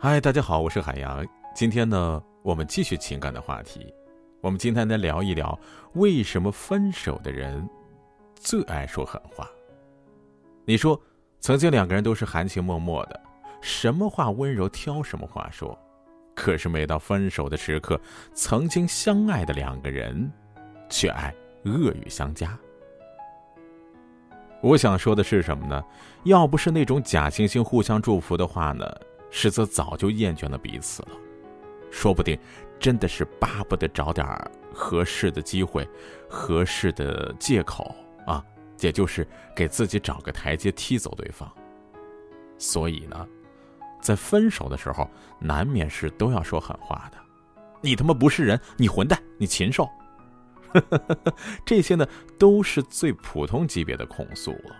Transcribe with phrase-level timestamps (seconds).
[0.00, 1.26] 嗨，大家好，我是海洋。
[1.52, 3.92] 今天呢，我们继续情感的话题。
[4.40, 5.58] 我们今天来聊一聊，
[5.94, 7.68] 为什么分手的人
[8.36, 9.44] 最爱说狠话？
[10.64, 11.00] 你说，
[11.40, 13.20] 曾经两个人都是含情脉脉的，
[13.60, 15.76] 什么话温柔挑什么话说。
[16.32, 18.00] 可是每到分手的时刻，
[18.34, 20.30] 曾经相爱的两个人，
[20.88, 21.34] 却爱
[21.64, 22.56] 恶语相加。
[24.60, 25.84] 我想说的是什么呢？
[26.22, 28.88] 要不是那种假惺惺互相祝福的话呢？
[29.30, 31.08] 实则早就厌倦了彼此了，
[31.90, 32.38] 说不定
[32.78, 34.26] 真的是巴不得找点
[34.72, 35.88] 合适的机会、
[36.28, 37.94] 合适的借口
[38.26, 38.44] 啊，
[38.80, 41.50] 也就是给自己找个台阶踢走对方。
[42.56, 43.28] 所以呢，
[44.00, 47.18] 在分手的时候，难免是都要说狠话的。
[47.80, 49.88] 你他妈不是人，你混蛋，你禽兽，
[51.64, 52.06] 这些呢
[52.38, 54.76] 都是最普通级别的控诉了。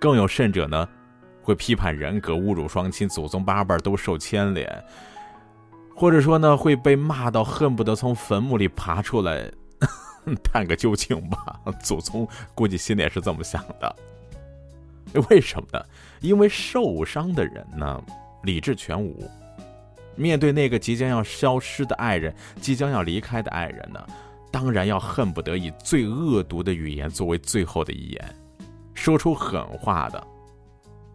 [0.00, 0.88] 更有甚者呢。
[1.44, 4.84] 会批判人格、侮辱双亲、祖宗八辈都受牵连，
[5.94, 9.48] 或者说呢会被骂到恨不得从坟墓里爬出来
[10.42, 11.60] 探个究竟吧。
[11.82, 13.96] 祖宗估计心里也是这么想的。
[15.28, 15.84] 为什么呢？
[16.22, 18.02] 因为受伤的人呢
[18.42, 19.30] 理智全无，
[20.16, 24.04] 面对那个即将要消失的爱人、即将要离开的爱人呢，
[24.50, 28.36] 当然要恨不得以最恶毒的语言作为最后的遗言，
[28.94, 30.26] 说出狠话的。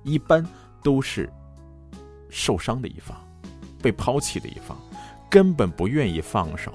[0.04, 0.46] 一般
[0.84, 1.30] 都是
[2.30, 3.18] 受伤的一方，
[3.82, 4.78] 被抛弃的一方，
[5.30, 6.74] 根本不愿意放手，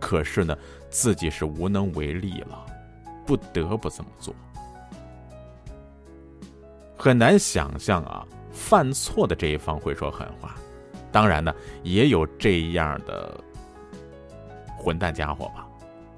[0.00, 0.56] 可是呢，
[0.90, 2.66] 自己是无能为力了，
[3.26, 4.34] 不得不这么做。
[6.96, 10.56] 很难想象啊，犯错的这一方会说狠话。
[11.12, 13.42] 当然呢，也有这样的
[14.76, 15.66] 混蛋家伙吧。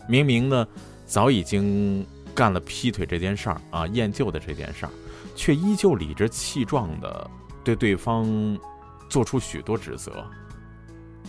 [0.09, 0.67] 明明呢，
[1.07, 4.93] 早已经干了劈腿这件事儿啊，厌旧的这件事儿。
[5.35, 7.31] 却依旧理直气壮的
[7.63, 8.59] 对对方
[9.09, 10.25] 做出许多指责。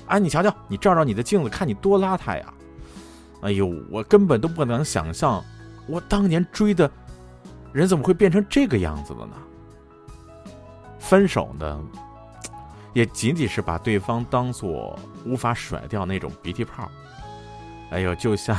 [0.07, 2.53] 哎，你瞧瞧，你照照你的镜子，看你多邋遢呀！
[3.41, 5.43] 哎呦，我根本都不能想象，
[5.87, 6.89] 我当年追的
[7.73, 9.33] 人怎么会变成这个样子的呢？
[10.99, 11.81] 分手呢，
[12.93, 16.89] 也仅仅是把对方当做无法甩掉那种鼻涕泡。
[17.89, 18.55] 哎呦，就像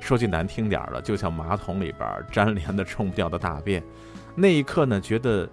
[0.00, 3.82] 说句难听点的，就像马桶里边粘连的冲不掉的大便。
[4.34, 5.48] 那一刻呢，觉得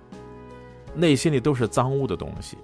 [0.95, 2.57] 内心里都是脏污的东西。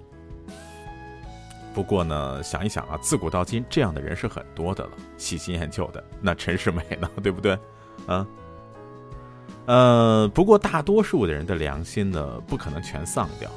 [1.74, 6.02] 不过呢，想一想啊，自古到今这样的人是很多的了，喜新厌旧的。
[6.20, 7.58] 那陈世美呢，对不对？
[8.06, 8.26] 啊，
[9.66, 13.50] 呃，不过大多数的人的良心呢，不可能全丧掉，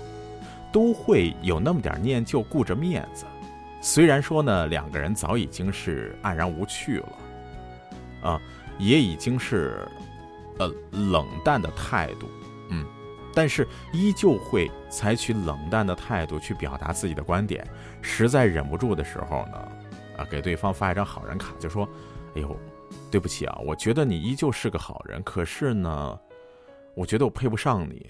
[0.73, 3.25] 都会有那么点念旧，顾着面子。
[3.81, 7.09] 虽然说呢，两个人早已经是黯然无趣了，
[8.21, 8.41] 啊，
[8.77, 9.87] 也已经是
[10.59, 12.27] 呃冷淡的态度。
[12.69, 12.85] 嗯，
[13.33, 17.65] 但是依旧会采取冷淡的态度去表达自己的观点。
[18.01, 19.71] 实在忍不住的时候呢，
[20.17, 21.87] 啊，给对方发一张好人卡，就说
[22.35, 22.57] ：“哎呦，
[23.11, 26.19] 对不起啊，我觉得你依旧是个好人，可是呢，
[26.95, 28.09] 我觉得我配不上你，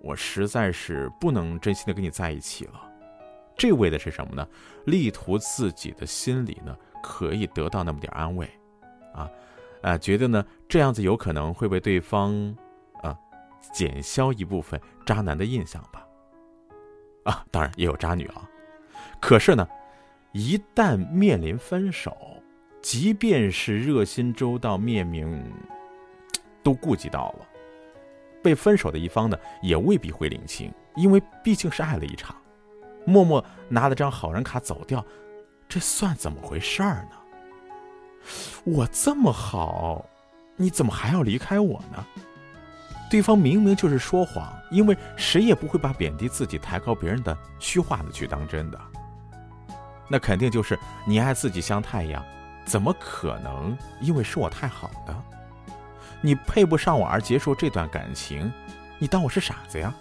[0.00, 2.90] 我实在是不能真心的跟你在一起了。”
[3.56, 4.44] 这为的是什么呢？
[4.86, 8.50] 力图自己的心里呢可以得到那么点安慰，
[9.14, 9.30] 啊，
[9.82, 12.32] 啊，觉得呢这样子有可能会被对方
[13.02, 13.16] 啊。
[13.72, 16.06] 减消一部分渣男的印象吧，
[17.24, 18.48] 啊，当然也有渣女啊。
[19.18, 19.66] 可是呢，
[20.32, 22.14] 一旦面临分手，
[22.82, 25.42] 即便是热心周到、面明，
[26.62, 27.46] 都顾及到了，
[28.42, 32.36] 被分手的一方呢，也未必会领情，因为毕竟是爱了一场，
[33.06, 35.02] 默默拿了张好人卡走掉，
[35.66, 37.16] 这算怎么回事儿呢？
[38.64, 40.04] 我这么好，
[40.56, 42.04] 你怎么还要离开我呢？
[43.10, 48.80] 对方明明就是说谎，因为谁也不会把贬低自己、抬高别人的虚话的去当真的。
[50.08, 52.24] 那肯定就是你爱自己像太阳，
[52.64, 55.22] 怎么可能因为是我太好呢？
[56.20, 58.50] 你配不上我而结束这段感情，
[58.98, 59.94] 你当我是傻子呀？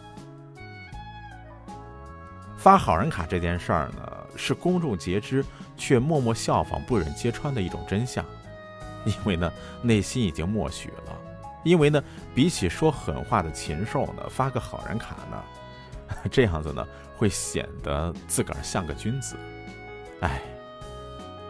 [2.58, 5.44] 发好人卡这件事儿呢，是公众皆知
[5.78, 8.26] 却默默效仿、不忍揭穿的一种真相，
[9.06, 9.52] 因为呢，
[9.82, 11.20] 内心已经默许了。
[11.64, 12.04] 因为呢，
[12.36, 15.44] 比起说狠话的禽兽呢，发个好人卡呢，
[16.30, 16.86] 这样子呢，
[17.16, 19.38] 会显得自个儿像个君子。
[20.20, 20.42] 哎，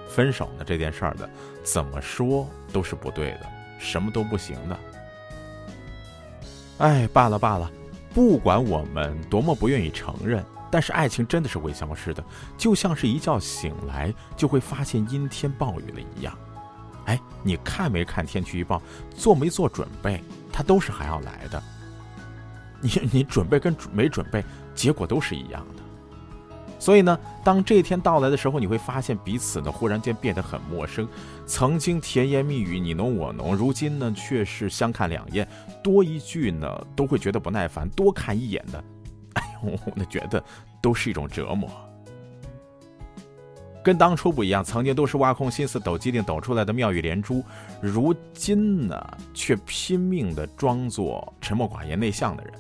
[0.07, 1.27] 分手呢这件事儿的，
[1.63, 3.47] 怎么说都是不对的，
[3.79, 4.79] 什么都不行的。
[6.77, 7.71] 哎，罢了罢了，
[8.13, 12.23] 不管我们多么不愿意承认，但是爱情真的是会消失的，
[12.57, 16.35] 就像是一觉醒来就会发现阴天暴雨了一样。
[17.05, 18.81] 哎，你看没看天气预报？
[19.15, 20.23] 做没做准备？
[20.51, 21.61] 它都是还要来的。
[22.81, 24.43] 你你准备跟没准备，
[24.73, 25.83] 结果都是一样的。
[26.79, 31.07] 所以呢，当这一天到来的时候，你会发现彼此呢忽然间变得很陌生。
[31.45, 35.47] 曾经甜言蜜语你侬我侬，如今呢却是相看两厌，
[35.83, 38.83] 多一句呢都会觉得不耐烦，多看一眼的，
[39.95, 40.43] 那觉得
[40.81, 41.69] 都是一种折磨。
[43.83, 47.43] 跟当初不一样，曾经都是挖空心思抖机灵抖出来的妙语连珠，
[47.81, 52.53] 如今呢却拼命的装作沉默寡言内向的人，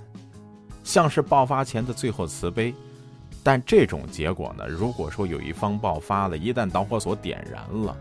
[0.83, 2.73] 像是爆发前的最后慈悲。
[3.41, 4.65] 但这种结果呢？
[4.67, 7.95] 如果说有一方爆发了，一旦导火索点燃了，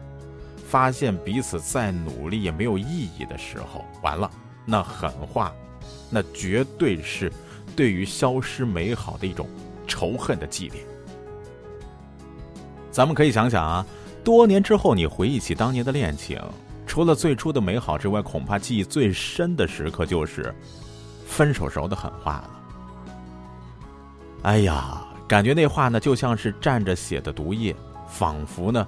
[0.69, 2.85] 发现彼此再努力也没有意
[3.19, 4.31] 义的时候，完了，
[4.65, 5.53] 那狠话，
[6.11, 7.33] 那绝对是
[7.75, 9.49] 对于消失美好的一种
[9.87, 10.75] 仇恨的祭奠。
[12.91, 13.87] 咱们可以想想啊，
[14.23, 16.41] 多年之后你回忆起当年的恋情，
[16.87, 20.55] 除了最初的美好之外，恐怕记忆最深的时刻就是
[21.27, 22.51] 分手时候的狠话了。
[24.43, 25.07] 哎呀！
[25.29, 27.75] 感觉那话呢，就像是蘸着血的毒液，
[28.07, 28.87] 仿佛呢，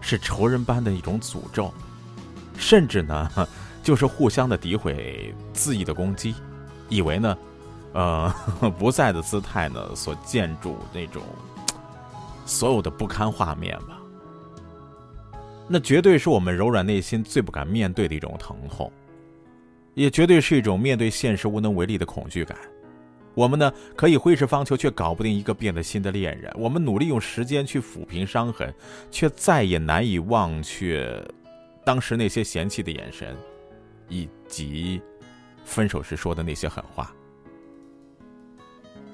[0.00, 1.74] 是仇人般的一种诅咒，
[2.56, 3.48] 甚至呢，
[3.82, 6.36] 就是互相的诋毁、恣意的攻击，
[6.88, 7.36] 以为呢，
[7.92, 8.32] 呃，
[8.78, 11.22] 不在的姿态呢，所建筑那种
[12.46, 13.98] 所有的不堪画面吧。
[15.68, 18.90] 那绝对是我们柔软内心最不敢面对的一种疼痛，
[19.94, 22.58] 也绝对是一种面对现实无能为力的恐惧感。
[23.34, 26.52] 我们呢，可以挥斥方遒，却搞不定一个变得新的恋人。
[26.58, 28.74] 我们努力用时间去抚平伤痕，
[29.10, 31.18] 却再也难以忘却
[31.84, 33.34] 当时那些嫌弃的眼神，
[34.08, 35.00] 以及
[35.64, 37.10] 分手时说的那些狠话。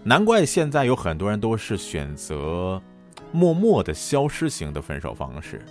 [0.08, 2.80] 难怪现在有很多人都是选择
[3.30, 5.62] 默默的消失型的分手方式，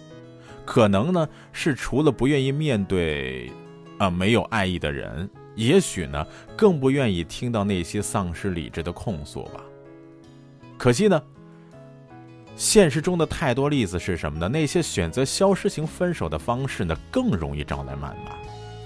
[0.63, 3.51] 可能呢是除了不愿意面对
[3.97, 5.27] 啊没有爱意的人。
[5.55, 6.23] 也许呢，
[6.55, 9.59] 更不愿意听到那些丧失理智的控诉吧。
[10.77, 11.19] 可惜呢，
[12.55, 14.47] 现实中的太多例子是什么呢？
[14.47, 18.37] 那些选择消失型分手的方式呢，更容易招来谩骂，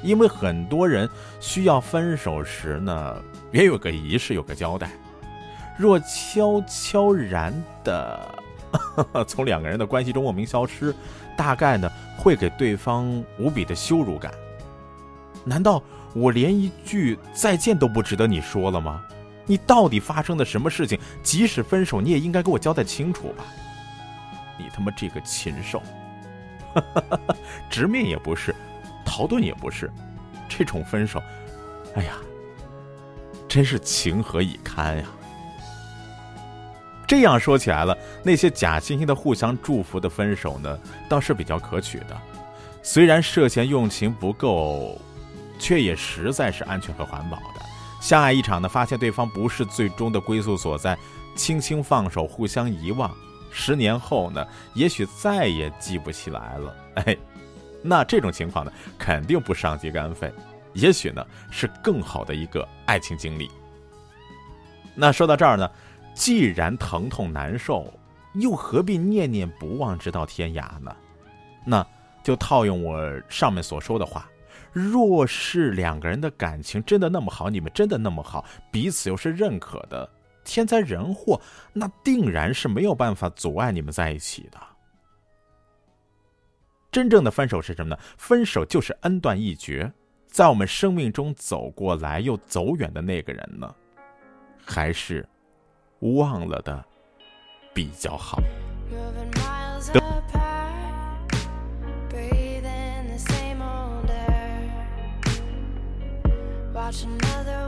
[0.02, 1.10] 因为很多人
[1.42, 3.22] 需要分手时呢，
[3.52, 4.90] 也有个仪式，有个交代。
[5.82, 7.52] 若悄悄然
[7.84, 8.40] 的
[9.28, 10.94] 从两个人的关系中莫名消失，
[11.36, 14.32] 大概呢，会给对方无比的羞辱感。
[15.44, 15.82] 难道？
[16.14, 19.02] 我连一句再见都不值得你说了吗？
[19.46, 21.00] 你到底发生了什么事情？
[21.24, 23.46] 即使分手，你也应该给我交代清楚吧！
[24.60, 25.82] 你他妈这个禽兽，
[27.72, 28.54] 直面也不是，
[29.06, 29.90] 逃遁也不是，
[30.50, 31.24] 这种分手，
[31.96, 32.18] 哎呀，
[33.48, 35.06] 真是情何以堪呀！
[37.12, 40.80] 这样说起来了，那些假惺惺的互相祝福的分手呢，
[41.10, 42.18] 倒是比较可取的，
[42.82, 44.98] 虽然涉嫌用情不够。
[45.60, 47.62] 却也实在是安全和环保的。
[48.00, 50.98] 相爱一场呢，发现对方不是最终的归宿所在，
[51.36, 53.12] 轻轻放手，互相遗忘。
[53.52, 56.76] 十年后呢，也许再也记不起来了。
[57.06, 57.18] 哎，
[57.84, 60.32] 那这种情况呢，肯定不伤及肝肺，
[60.74, 63.52] 也许呢，是更好的一个爱情经历。
[64.96, 65.70] 那说到这儿呢，
[66.14, 67.92] 既然疼痛难受，
[68.34, 70.96] 又何必念念不忘直到天涯呢？
[71.66, 71.86] 那
[72.24, 74.28] 就套用我上面所说的话。
[74.72, 80.10] 若是两个人的感情真的那么好，你们真的那么好，彼此又是认可的，
[80.46, 81.42] 天灾人祸
[81.74, 84.58] 那定然是没有办法阻碍你们在一起的。
[86.90, 88.02] 真正的分手是什么呢？
[88.18, 89.92] 分手就是恩断义绝，
[90.28, 93.76] 在我们生命中走过来又走远的那个人呢，
[94.64, 95.28] 还是
[96.02, 96.84] 忘了的
[97.74, 98.42] 比较好。
[106.92, 107.61] watch another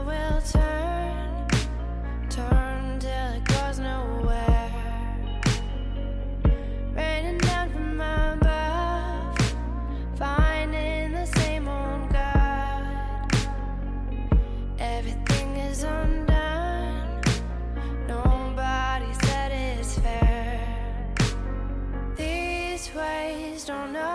[22.84, 24.13] was raised on know.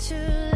[0.00, 0.49] to